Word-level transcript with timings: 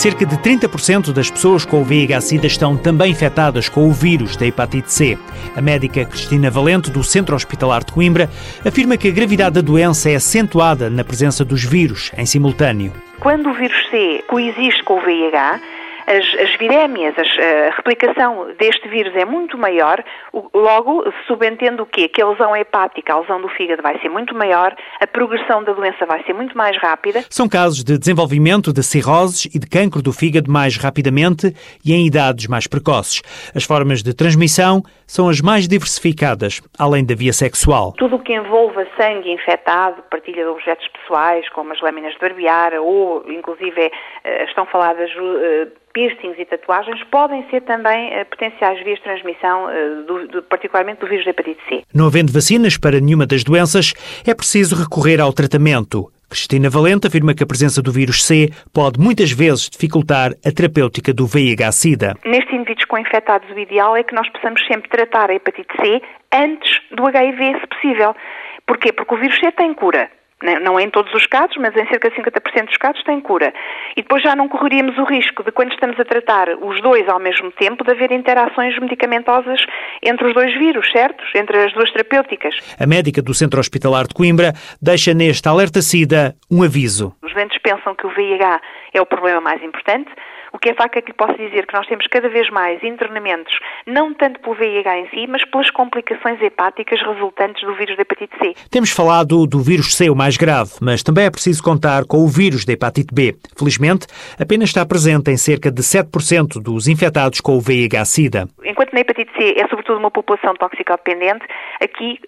Cerca 0.00 0.24
de 0.24 0.34
30% 0.38 1.12
das 1.12 1.30
pessoas 1.30 1.66
com 1.66 1.82
o 1.82 1.84
VIH-Sida 1.84 2.46
estão 2.46 2.74
também 2.74 3.10
infectadas 3.10 3.68
com 3.68 3.86
o 3.86 3.92
vírus 3.92 4.34
da 4.34 4.46
hepatite 4.46 4.90
C. 4.90 5.18
A 5.54 5.60
médica 5.60 6.06
Cristina 6.06 6.50
Valente, 6.50 6.90
do 6.90 7.04
Centro 7.04 7.36
Hospitalar 7.36 7.84
de 7.84 7.92
Coimbra, 7.92 8.30
afirma 8.64 8.96
que 8.96 9.08
a 9.08 9.10
gravidade 9.10 9.56
da 9.56 9.60
doença 9.60 10.08
é 10.08 10.14
acentuada 10.14 10.88
na 10.88 11.04
presença 11.04 11.44
dos 11.44 11.62
vírus 11.62 12.10
em 12.16 12.24
simultâneo. 12.24 12.94
Quando 13.20 13.50
o 13.50 13.52
vírus 13.52 13.76
C 13.90 14.24
coexiste 14.26 14.82
com 14.84 14.94
o 14.94 15.02
VIH, 15.02 15.60
as, 16.10 16.40
as 16.40 16.56
virémias, 16.56 17.14
as, 17.16 17.28
a 17.38 17.76
replicação 17.76 18.48
deste 18.58 18.88
vírus 18.88 19.14
é 19.14 19.24
muito 19.24 19.56
maior, 19.56 20.02
logo 20.52 21.04
subentendo 21.26 21.84
o 21.84 21.86
quê? 21.86 22.08
Que 22.08 22.20
a 22.20 22.28
lesão 22.28 22.56
hepática, 22.56 23.14
a 23.14 23.20
lesão 23.20 23.40
do 23.40 23.48
fígado 23.48 23.82
vai 23.82 23.98
ser 24.00 24.08
muito 24.08 24.34
maior, 24.34 24.74
a 25.00 25.06
progressão 25.06 25.62
da 25.62 25.72
doença 25.72 26.04
vai 26.06 26.22
ser 26.24 26.32
muito 26.32 26.56
mais 26.58 26.76
rápida. 26.78 27.24
São 27.30 27.48
casos 27.48 27.84
de 27.84 27.96
desenvolvimento 27.96 28.72
de 28.72 28.82
cirroses 28.82 29.44
e 29.54 29.58
de 29.58 29.68
cancro 29.68 30.02
do 30.02 30.12
fígado 30.12 30.50
mais 30.50 30.76
rapidamente 30.76 31.54
e 31.84 31.94
em 31.94 32.06
idades 32.06 32.48
mais 32.48 32.66
precoces. 32.66 33.22
As 33.54 33.62
formas 33.62 34.02
de 34.02 34.12
transmissão 34.12 34.82
são 35.06 35.28
as 35.28 35.40
mais 35.40 35.68
diversificadas, 35.68 36.60
além 36.78 37.04
da 37.04 37.14
via 37.14 37.32
sexual. 37.32 37.92
Tudo 37.96 38.16
o 38.16 38.18
que 38.18 38.34
envolva 38.34 38.86
sangue 38.96 39.32
infectado, 39.32 40.02
partilha 40.10 40.42
de 40.44 40.48
objetos 40.48 40.86
pessoais, 40.88 41.48
como 41.50 41.72
as 41.72 41.80
lâminas 41.80 42.12
de 42.14 42.18
barbear, 42.18 42.74
ou 42.74 43.24
inclusive 43.30 43.90
eh, 44.24 44.44
estão 44.44 44.66
faladas 44.66 45.10
eh, 45.10 45.68
piercings 45.92 46.38
e 46.38 46.44
tatuagens 46.44 47.02
podem 47.04 47.44
ser 47.50 47.62
também 47.62 48.08
uh, 48.08 48.26
potenciais 48.26 48.82
vias 48.84 48.98
de 48.98 49.04
transmissão, 49.04 49.66
uh, 49.66 50.02
do, 50.06 50.28
do, 50.28 50.42
particularmente 50.42 51.00
do 51.00 51.06
vírus 51.06 51.24
da 51.24 51.30
hepatite 51.30 51.60
C. 51.68 51.82
Não 51.94 52.06
havendo 52.06 52.32
vacinas 52.32 52.76
para 52.78 53.00
nenhuma 53.00 53.26
das 53.26 53.44
doenças, 53.44 53.92
é 54.26 54.34
preciso 54.34 54.76
recorrer 54.76 55.20
ao 55.20 55.32
tratamento. 55.32 56.10
Cristina 56.30 56.70
Valente 56.70 57.08
afirma 57.08 57.34
que 57.34 57.42
a 57.42 57.46
presença 57.46 57.82
do 57.82 57.90
vírus 57.90 58.24
C 58.24 58.50
pode 58.72 59.00
muitas 59.00 59.32
vezes 59.32 59.68
dificultar 59.68 60.30
a 60.46 60.52
terapêutica 60.52 61.12
do 61.12 61.26
VIH-Sida. 61.26 62.14
Nestes 62.24 62.54
indivíduos 62.54 62.84
com 62.84 62.98
infectados, 62.98 63.50
o 63.50 63.58
ideal 63.58 63.96
é 63.96 64.04
que 64.04 64.14
nós 64.14 64.28
possamos 64.30 64.64
sempre 64.66 64.88
tratar 64.88 65.28
a 65.28 65.34
hepatite 65.34 65.74
C 65.80 66.00
antes 66.32 66.80
do 66.92 67.04
HIV, 67.04 67.60
se 67.60 67.66
possível. 67.66 68.14
Porquê? 68.64 68.92
Porque 68.92 69.12
o 69.12 69.18
vírus 69.18 69.36
C 69.40 69.50
tem 69.50 69.74
cura. 69.74 70.08
Né, 70.42 70.58
não 70.58 70.78
é 70.78 70.82
em 70.84 70.90
todos 70.90 71.12
os 71.12 71.26
casos, 71.26 71.56
mas 71.58 71.76
em 71.76 71.86
cerca 71.88 72.08
de 72.08 72.16
50% 72.16 72.66
dos 72.66 72.76
casos 72.78 73.02
tem 73.04 73.20
cura. 73.20 73.52
E 73.94 74.02
depois 74.02 74.22
já 74.22 74.34
não 74.34 74.48
correríamos 74.48 74.96
o 74.96 75.04
risco 75.04 75.44
de, 75.44 75.52
quando 75.52 75.72
estamos 75.72 76.00
a 76.00 76.04
tratar 76.04 76.48
os 76.62 76.80
dois 76.80 77.06
ao 77.08 77.20
mesmo 77.20 77.52
tempo, 77.52 77.84
de 77.84 77.90
haver 77.90 78.10
interações 78.10 78.78
medicamentosas 78.78 79.60
entre 80.02 80.26
os 80.26 80.34
dois 80.34 80.52
vírus, 80.58 80.90
certo? 80.90 81.22
Entre 81.34 81.58
as 81.58 81.72
duas 81.74 81.90
terapêuticas. 81.90 82.54
A 82.78 82.86
médica 82.86 83.20
do 83.20 83.34
Centro 83.34 83.60
Hospitalar 83.60 84.06
de 84.06 84.14
Coimbra 84.14 84.54
deixa 84.80 85.12
neste 85.12 85.46
alerta-SIDA 85.46 86.34
um 86.50 86.62
aviso. 86.62 87.14
Os 87.22 87.34
doentes 87.34 87.58
pensam 87.58 87.94
que 87.94 88.06
o 88.06 88.10
VIH 88.10 88.60
é 88.94 89.00
o 89.00 89.06
problema 89.06 89.42
mais 89.42 89.62
importante, 89.62 90.10
o 90.52 90.58
que 90.58 90.70
é 90.70 90.74
facto 90.74 90.96
é 90.96 91.02
que 91.02 91.08
lhe 91.08 91.16
posso 91.16 91.34
dizer 91.36 91.66
que 91.66 91.74
nós 91.74 91.86
temos 91.86 92.06
cada 92.08 92.28
vez 92.28 92.48
mais 92.50 92.82
internamentos, 92.82 93.58
não 93.86 94.12
tanto 94.14 94.40
pelo 94.40 94.54
VIH 94.54 94.98
em 94.98 95.08
si, 95.08 95.26
mas 95.28 95.44
pelas 95.44 95.70
complicações 95.70 96.40
hepáticas 96.40 97.00
resultantes 97.02 97.62
do 97.62 97.74
vírus 97.74 97.96
da 97.96 98.02
hepatite 98.02 98.36
C. 98.38 98.54
Temos 98.70 98.90
falado 98.90 99.46
do 99.46 99.60
vírus 99.60 99.94
C, 99.94 100.10
o 100.10 100.14
mais 100.14 100.36
grave, 100.36 100.72
mas 100.80 101.02
também 101.02 101.24
é 101.24 101.30
preciso 101.30 101.62
contar 101.62 102.04
com 102.04 102.18
o 102.18 102.28
vírus 102.28 102.64
da 102.64 102.72
hepatite 102.72 103.14
B. 103.14 103.36
Felizmente, 103.56 104.06
apenas 104.40 104.70
está 104.70 104.84
presente 104.84 105.30
em 105.30 105.36
cerca 105.36 105.70
de 105.70 105.82
7% 105.82 106.62
dos 106.62 106.88
infectados 106.88 107.40
com 107.40 107.56
o 107.56 107.60
VIH-Sida. 107.60 108.48
Enquanto 108.64 108.92
na 108.92 109.00
hepatite 109.00 109.32
C 109.36 109.54
é 109.56 109.68
sobretudo 109.68 109.98
uma 109.98 110.10
população 110.10 110.54
toxicodependente, 110.54 111.44
aqui 111.82 112.18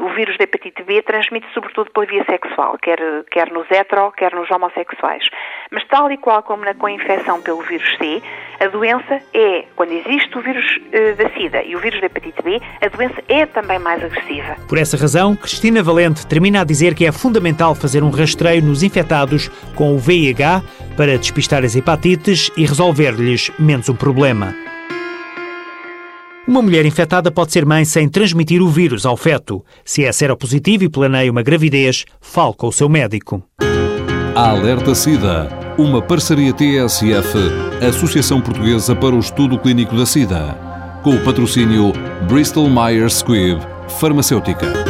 o 0.00 0.08
vírus 0.14 0.36
da 0.36 0.44
hepatite 0.44 0.82
B 0.82 1.02
transmite 1.02 1.46
sobretudo 1.54 1.90
pela 1.92 2.06
via 2.06 2.24
sexual, 2.24 2.76
quer, 2.82 2.98
quer 3.30 3.50
nos 3.50 3.70
hetero, 3.70 4.12
quer 4.12 4.34
nos 4.34 4.50
homossexuais. 4.50 5.24
Mas 5.72 5.86
tal 5.88 6.10
e 6.10 6.16
qual 6.16 6.42
como 6.42 6.64
na 6.64 6.74
co-infecção 6.74 7.40
pelo 7.40 7.62
vírus 7.62 7.88
C, 7.96 8.20
a 8.58 8.66
doença 8.66 9.20
é, 9.32 9.64
quando 9.76 9.92
existe 9.92 10.36
o 10.36 10.42
vírus 10.42 10.64
uh, 10.66 11.16
da 11.16 11.30
SIDA 11.30 11.62
e 11.62 11.76
o 11.76 11.78
vírus 11.78 12.00
da 12.00 12.06
hepatite 12.06 12.42
B, 12.42 12.60
a 12.80 12.88
doença 12.88 13.22
é 13.28 13.46
também 13.46 13.78
mais 13.78 14.02
agressiva. 14.02 14.56
Por 14.68 14.78
essa 14.78 14.96
razão, 14.96 15.36
Cristina 15.36 15.80
Valente 15.80 16.26
termina 16.26 16.62
a 16.62 16.64
dizer 16.64 16.94
que 16.94 17.06
é 17.06 17.12
fundamental 17.12 17.76
fazer 17.76 18.02
um 18.02 18.10
rastreio 18.10 18.62
nos 18.62 18.82
infectados 18.82 19.48
com 19.76 19.94
o 19.94 19.98
VIH 19.98 20.60
para 20.96 21.16
despistar 21.16 21.64
as 21.64 21.76
hepatites 21.76 22.50
e 22.56 22.66
resolver-lhes 22.66 23.52
menos 23.56 23.88
um 23.88 23.94
problema. 23.94 24.52
Uma 26.48 26.62
mulher 26.62 26.84
infectada 26.84 27.30
pode 27.30 27.52
ser 27.52 27.64
mãe 27.64 27.84
sem 27.84 28.08
transmitir 28.08 28.60
o 28.60 28.68
vírus 28.68 29.06
ao 29.06 29.16
feto. 29.16 29.64
Se 29.84 30.04
é 30.04 30.10
seropositivo 30.10 30.82
e 30.82 30.90
planeia 30.90 31.30
uma 31.30 31.42
gravidez, 31.42 32.04
fale 32.20 32.54
com 32.54 32.66
o 32.66 32.72
seu 32.72 32.88
médico. 32.88 33.40
Alerta 34.34 34.94
SIDA 34.94 35.48
uma 35.76 36.02
parceria 36.02 36.52
TSF, 36.52 37.38
Associação 37.86 38.40
Portuguesa 38.40 38.94
para 38.94 39.14
o 39.14 39.18
Estudo 39.18 39.58
Clínico 39.58 39.96
da 39.96 40.04
SIDA, 40.04 40.56
com 41.02 41.14
o 41.14 41.24
patrocínio 41.24 41.92
Bristol 42.28 42.68
Myers 42.68 43.14
Squibb 43.14 43.60
Farmacêutica. 43.98 44.89